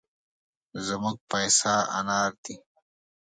[0.87, 2.55] زموږ پيسه انار دي.